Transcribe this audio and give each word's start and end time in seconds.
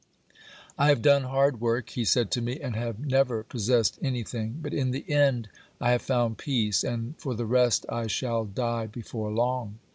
I 0.79 0.87
have 0.89 1.03
done 1.03 1.25
hard 1.25 1.61
work, 1.61 1.91
he 1.91 2.05
said 2.05 2.31
to 2.31 2.41
me, 2.41 2.59
and 2.59 2.75
have 2.75 2.97
never 2.97 3.43
possessed 3.43 3.99
anything; 4.01 4.57
but 4.59 4.73
in 4.73 4.89
the 4.89 5.07
end 5.07 5.47
I 5.79 5.91
have 5.91 6.01
found 6.01 6.39
peace, 6.39 6.83
and, 6.83 7.13
for 7.19 7.35
the 7.35 7.45
rest, 7.45 7.85
I 7.87 8.07
shall 8.07 8.45
die 8.45 8.87
before 8.87 9.29
long. 9.29 9.77